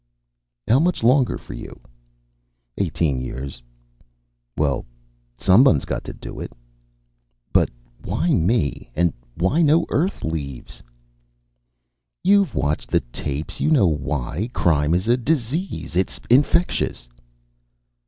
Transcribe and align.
"How 0.67 0.79
much 0.79 1.03
longer 1.03 1.37
for 1.37 1.53
you?" 1.53 1.79
"Eighteen 2.75 3.21
years." 3.21 3.61
"Well, 4.57 4.83
someone's 5.37 5.85
got 5.85 6.03
to 6.05 6.11
do 6.11 6.39
it." 6.39 6.51
"But 7.53 7.69
why 8.03 8.33
me? 8.33 8.89
And 8.95 9.13
why 9.35 9.61
no 9.61 9.85
Earth 9.89 10.23
leaves?" 10.23 10.81
"You've 12.23 12.55
watched 12.55 12.89
the 12.89 13.01
tapes, 13.13 13.59
you 13.59 13.69
know 13.69 13.85
why. 13.85 14.49
Crime 14.53 14.95
is 14.95 15.07
a 15.07 15.17
disease. 15.17 15.95
It's 15.95 16.19
infectious." 16.31 17.07